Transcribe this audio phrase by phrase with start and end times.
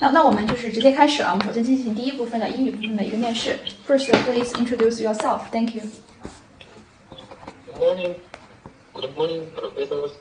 [0.00, 1.30] 那那我们就是直接开始了。
[1.30, 3.58] 我们首先进行第一部分的英语部分的一个面试。
[3.86, 5.40] First, please introduce yourself.
[5.50, 5.82] Thank you.
[7.66, 8.14] Good morning.
[8.94, 10.12] Good morning, professors.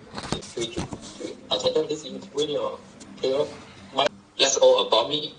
[1.49, 2.77] Attend this interview.
[3.21, 3.45] Here,
[3.93, 4.07] my,
[4.39, 5.35] that's all about me.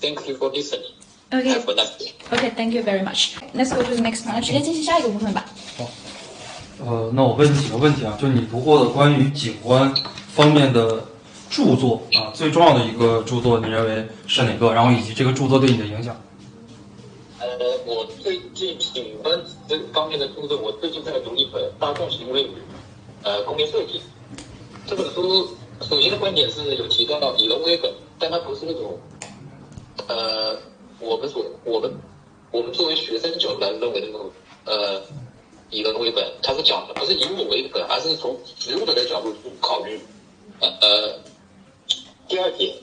[0.00, 0.94] Thank you for listening.
[1.32, 1.48] Okay.
[1.48, 2.12] Have a nice day.
[2.32, 3.36] Okay, thank you very much.
[3.52, 4.40] Let's go to the next one.
[4.40, 5.44] 直接进行下一个部分吧。
[6.78, 9.92] 呃，那我问几个问题啊，就你读过的关于景观
[10.28, 11.04] 方面的
[11.51, 14.73] 著作啊，最重要的一个著作，你认为是哪个？
[14.73, 16.15] 然后以及这个著作对你的影响？
[17.39, 17.47] 呃，
[17.85, 22.53] 我最近景观这方面的著作，我最近在读一本《大众行为与
[23.23, 23.99] 呃工业设计》
[24.87, 25.45] 这本书。
[25.81, 28.97] 首先的观点是有提到以人为本，但它不是那种
[30.07, 30.55] 呃
[30.99, 31.91] 我们所我们
[32.51, 34.31] 我们作为学生角度来认为的那种
[34.65, 35.01] 呃
[35.69, 39.99] 以人为本，它是讲的不是以我为本，而是从使用者的角度去考虑。
[40.59, 41.19] 呃呃，
[42.31, 42.73] 第二点，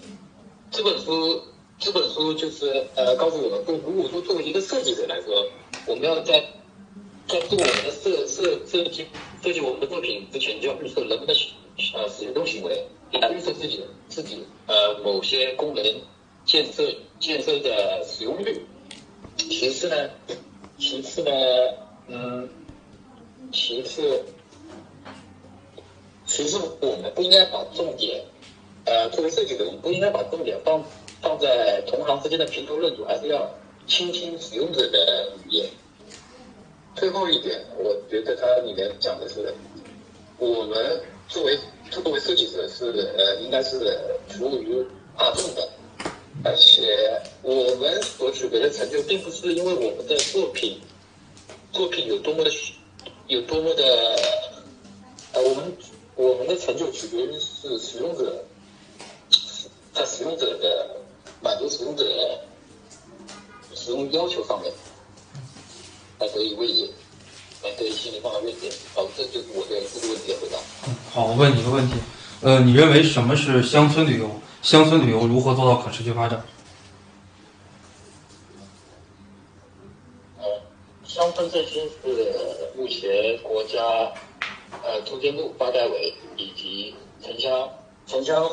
[0.70, 1.42] 这本书
[1.78, 5.42] 这本书就是呃告诉我们，如果说作为一个设计者来说，
[5.86, 6.38] 我们要在
[7.26, 9.06] 在做我们的设设设计
[9.42, 11.34] 设计我们的作品之前，就要预测人们的
[11.94, 15.82] 呃使用中行为，来预测自己自己呃某些功能
[16.44, 16.84] 建设
[17.18, 18.66] 建设的使用率。
[19.38, 20.10] 其次呢，
[20.78, 21.30] 其次呢，
[22.08, 22.46] 嗯，
[23.50, 24.26] 其次。
[26.26, 28.22] 其实我们不应该把重点，
[28.88, 30.82] 呃，作为设计者，我们不应该把重点放
[31.20, 33.54] 放在同行之间的评头论足，还是要
[33.86, 35.66] 倾听使用者的语言。
[36.96, 39.54] 最后一点，我觉得它里面讲的是，
[40.38, 41.58] 我们作为
[41.90, 42.86] 作为设计者是
[43.18, 43.78] 呃，应该是
[44.28, 44.82] 服务于
[45.18, 45.68] 大众的，
[46.42, 50.80] 而且我们所取得的成就，并不是因为我们的作品
[51.72, 52.50] 作品有多么的
[53.26, 53.84] 有多么的，
[55.34, 55.76] 呃，我们。
[56.18, 58.44] 我们的成就取决于是使用者，
[59.98, 60.96] 在使用者的
[61.42, 62.04] 满足使用者
[63.74, 64.72] 使用要求上面，
[66.20, 66.88] 来得以慰藉，
[67.64, 68.70] 来得以心理上的慰藉。
[68.94, 70.58] 好，这就是我对这个问题的回答。
[71.10, 71.94] 好，我问你一个问题，
[72.42, 74.30] 呃，你认为什么是乡村旅游？
[74.62, 76.44] 乡村旅游如何做到可持续发展？
[80.38, 80.44] 呃，
[81.04, 83.80] 乡村振兴是目前国家。
[84.84, 87.68] 呃，住建部、发改委以及城乡、
[88.06, 88.46] 城乡、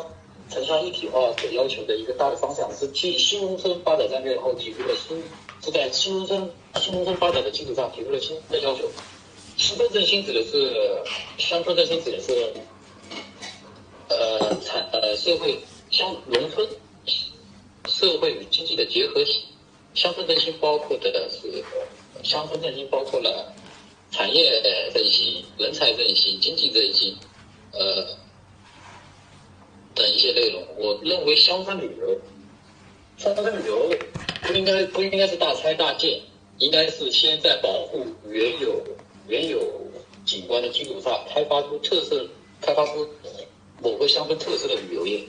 [0.56, 5.22] 城乡一体化所要求的一个大的方向，是替新农村发展战略后提出了新，
[5.62, 6.50] 是在新农村
[6.80, 8.90] 新农村发展的基础上提出了新的要求。
[9.58, 10.74] 乡村振兴指的是
[11.38, 12.54] 乡村振兴指的是，
[14.08, 15.60] 呃，产呃社会
[15.92, 16.66] 乡农村
[17.90, 19.44] 社会与经济的结合体。
[19.94, 21.62] 乡村振兴包括的是
[22.24, 23.54] 乡村振兴包括了。
[24.12, 24.62] 产业
[24.94, 27.18] 振兴、人才振兴、经济振兴，
[27.74, 28.08] 呃，
[30.06, 30.64] 等一些内容。
[30.78, 32.20] 我认为乡村旅游，
[33.18, 33.90] 乡村旅游
[34.44, 36.22] 不应该不应该是大拆大建，
[36.60, 38.84] 应该是先在保护原有
[39.28, 39.60] 原有
[40.24, 42.30] 景观的基础上，开发出特色，
[42.62, 43.10] 开发出
[43.82, 45.24] 某个乡村特色的旅游业，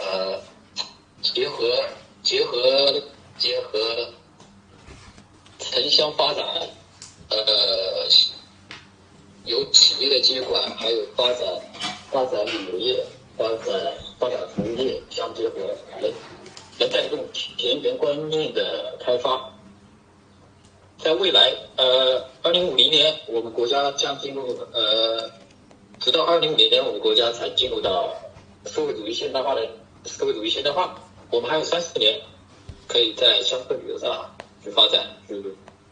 [0.00, 0.40] 呃，
[1.20, 1.74] 结合
[2.22, 3.02] 结合
[3.36, 4.12] 结合
[5.58, 6.44] 城乡发展。
[7.30, 8.08] 呃，
[9.44, 11.42] 有企业的接管，还有发展
[12.18, 13.06] 发展旅游业，
[13.36, 15.60] 发展发展服务业相结合，
[16.00, 16.12] 能
[16.80, 19.52] 能带动田园观念的开发。
[20.98, 25.30] 在未来，呃，二零五零年，我们国家将进入呃，
[26.00, 28.12] 直到二零五零年，我们国家才进入到
[28.66, 29.64] 社会主义现代化的
[30.04, 30.98] 社会主义现代化。
[31.30, 32.20] 我们还有三四年，
[32.88, 35.40] 可以在乡村旅游上去发展，去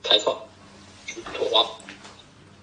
[0.02, 0.36] 开创。
[1.06, 1.64] 去拓荒，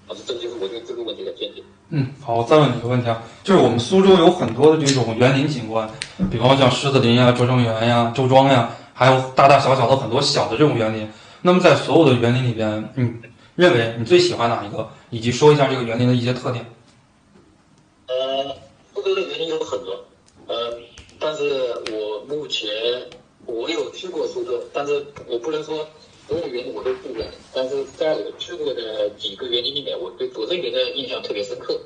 [0.10, 1.64] 啊，这就是我对这个问题的见解。
[1.96, 5.88] 嗯，好，我再问你一个问题啊，就是我们苏州有很多的这种园林景观，
[6.32, 11.08] 比方像狮子林呀、拙政园呀、周庄呀，还有大大小小的很多小的这种园林。
[11.44, 13.14] 那么在所有的园林里边，你
[13.56, 14.90] 认为你最喜欢哪一个？
[15.12, 16.66] 以及说一下这个园林的一些特点。
[18.08, 18.56] 呃，
[18.96, 19.94] 苏州的园林有很多，
[20.48, 20.76] 呃，
[21.20, 22.72] 但是我目前
[23.46, 25.88] 我有去过苏州，但是我不能说。
[26.34, 31.80] 所有园林我都去过，但是在我去过的几个园林里面，我对拙政园的印象特别深刻。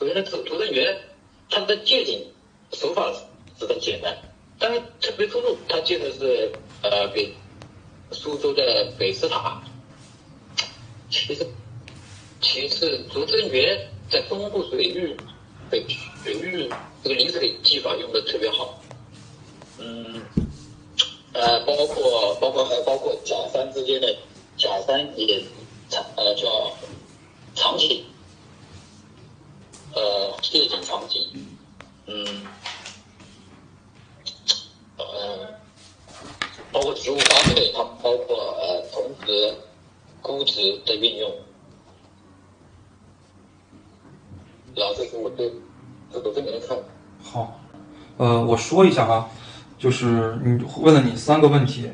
[0.00, 0.98] 首先呢，拙拙政园
[1.48, 2.26] 它的借景
[2.72, 3.14] 手法
[3.56, 4.12] 十分简单，
[4.58, 6.50] 但是特别突出，它借的是
[6.82, 7.32] 呃北
[8.10, 9.62] 苏州的北寺塔。
[11.08, 11.46] 其次，
[12.40, 15.16] 其次，拙政园在东部水域
[15.70, 15.86] 北
[16.24, 16.68] 水域
[17.04, 18.82] 这个临水技法用的特别好。
[19.78, 20.20] 嗯。
[21.34, 24.16] 呃，包括包括还包括甲三之间的
[24.56, 25.42] 甲三也
[25.90, 26.72] 呃叫
[27.56, 28.04] 场景，
[29.92, 31.26] 呃夜景场景，
[32.06, 32.46] 嗯，
[34.96, 35.04] 呃，
[36.70, 39.54] 包括植物花卉，它包括呃同时
[40.22, 41.28] 估值的运用，
[44.76, 45.52] 然后这是我对
[46.12, 46.78] 这个都没看。
[47.24, 47.60] 好，
[48.18, 49.30] 呃，我说一下哈、啊。
[49.84, 51.90] 就是你问了你三个问题，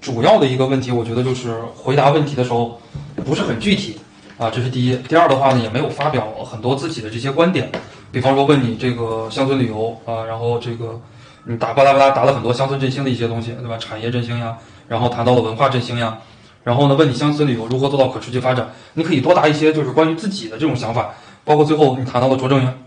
[0.00, 2.80] 主要的一个问题，我觉得就是回答问题的时候
[3.24, 3.98] 不是很具体
[4.38, 4.96] 啊，这是第一。
[5.08, 7.68] 第二的话呢，也没有发表很多自己的这些观点，
[8.12, 11.00] 比方说问你这个乡村旅游啊，然后这个
[11.46, 13.76] 你打巴拉巴拉答了很多乡村振兴的一些东西，对吧？
[13.76, 14.56] 产业振兴呀，
[14.86, 16.18] 然后谈到了文化振兴呀，
[16.62, 21.10] 然后呢问你乡村旅游如何做到可持续发展，你可以多答一些就是关于自己的这种想法，
[21.44, 22.78] 包括最后你谈到了拙政园，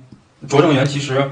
[0.47, 1.29] 拙政园其实。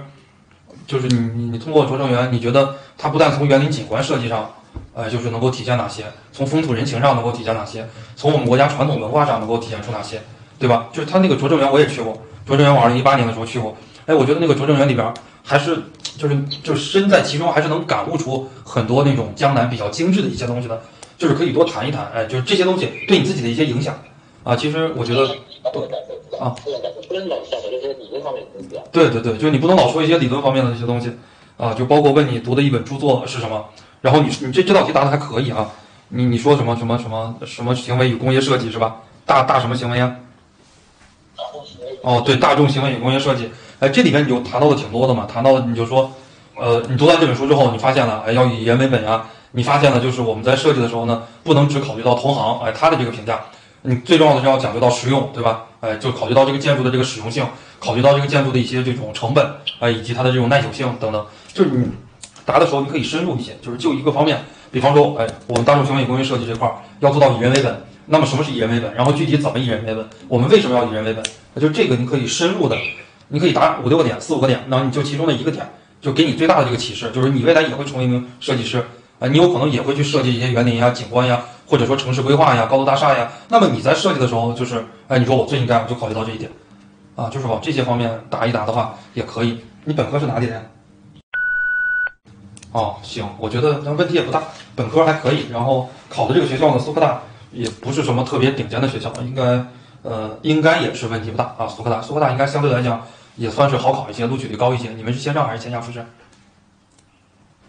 [0.93, 4.47] 就是你你你通过拙政园，你觉得它不但从园林景观设计上，
[4.93, 7.81] 呃，就是能够体现哪些；从风土人情上能够体现哪些；
[8.15, 10.21] 从我们国家传统文化上能够体现出哪些，
[10.59, 10.89] 对吧？
[10.93, 13.75] 就是它那个拙政园我也去过，拙政园我二零一八年的时候去过，
[14.05, 15.11] 哎，我觉得那个拙政园里边
[15.43, 15.81] 还是
[16.15, 20.79] 就是就是身在其中，还是能感悟出很多那种江南比较精致的一些东西的，
[21.17, 23.99] 就是可以多谈一谈，哎，就是这些东西对你自己的一些影响
[24.43, 24.55] 啊。
[24.55, 25.35] 其实我觉得。
[26.43, 26.53] 啊，
[27.07, 28.83] 不能老讲的就是理论方面的东西啊。
[28.91, 31.09] 对对对，就是你不能老说一些理论方面的一些东西，
[31.55, 33.65] 啊，就包括问你读的一本著作是什么，
[34.01, 35.69] 然后你你这这道题答的还可以啊，
[36.09, 38.97] 你你说什么什么什么什么行为与工业设计是吧？
[39.25, 40.17] 大大什么行为呀？
[42.01, 43.49] 哦，对，大众行为与工业设计，
[43.79, 46.11] 哎，这里面你就谈到的挺多的嘛，谈到你就说，
[46.57, 53.39] 呃，你读完这本书之后，你发现了，哎，要以人为本呀，你发现了就是我们在设计的时候呢，不能只考虑到同行，哎，他的这个评价。
[53.83, 55.65] 你最重要的是要讲究到实用，对吧？
[55.81, 57.45] 哎，就考虑到这个建筑的这个实用性，
[57.79, 59.45] 考虑到这个建筑的一些这种成本，
[59.79, 61.25] 哎，以及它的这种耐久性等等。
[61.53, 61.85] 就是你
[62.45, 64.41] 答的时候，你可以深入一些，就是就一个方面，
[64.71, 66.69] 比方说，哎，我们大众行为工业设计这块
[67.01, 67.85] 要做到以人为本。
[68.05, 68.93] 那么什么是以人为本？
[68.93, 70.09] 然后具体怎么以人为本？
[70.27, 71.23] 我们为什么要以人为本？
[71.61, 72.77] 就这个你可以深入的，
[73.27, 75.69] 你可以答五六个点、四五个点，那你就其中的一个点，
[76.01, 78.85] 就给你最大的这个启示，就是你未来也会成为一名设计师，
[79.19, 81.43] 啊，你有可能也会去设计一些园林呀、景观呀。
[81.73, 86.51] 或者说城市规划呀、高楼大厦呀，那么你在设计的时候，就是哎，你说我最应该我就考虑到这一点，
[87.15, 89.59] 啊，就是往这些方面答一答的话也可以。
[89.83, 90.69] 你本科是哪里人？
[92.73, 94.43] 哦，行，我觉得那问题也不大，
[94.75, 95.47] 本科还可以。
[95.49, 99.65] 然后考的这个学校呢，苏科大也不是什么特别顶尖的学校，应该
[100.03, 101.67] 呃应该也是问题不大啊。
[101.67, 103.03] 苏科大，苏科大应该相对来讲
[103.35, 104.91] 也算是好考一些，录取率高一些。
[104.91, 106.05] 你们是线上还是线下复试？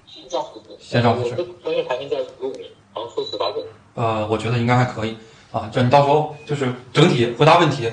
[0.06, 0.76] 线上复试。
[0.78, 1.34] 线上复试。
[1.62, 3.60] 专业排名在十五名，好像出十八个。
[3.94, 5.18] 呃，我觉得应该还可以
[5.52, 7.92] 啊，就你到时候就是整体回答问题，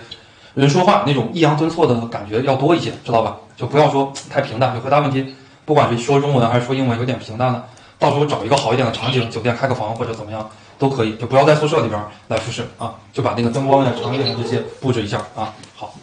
[0.54, 3.38] 人说话那种抑扬顿挫的感觉要多一些，知道吧？
[3.58, 7.64] 就不要说太平淡，就回答问题，不管是说中文还是说英文，有点平淡的，
[8.00, 10.50] 到时候找一个好一点的场景，酒店开个房或者怎么样
[10.80, 15.54] 都可以，就不要在宿舍里边来复试啊，就把那个灯光呀、场景这些布置一下啊。
[15.76, 15.94] 好，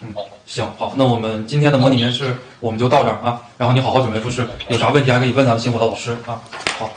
[0.00, 0.14] 嗯，
[0.46, 6.40] 行，好，那我们今天的模拟面试我们就到这儿啊，然后你好好准备复试，有啥问题还可以问咱们辛苦的老师啊。
[6.78, 6.88] 好。